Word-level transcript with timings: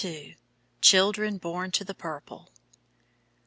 CHILDREN 0.81 1.37
BORN 1.37 1.69
TO 1.69 1.83
THE 1.85 1.93
PURPLE. 1.93 2.49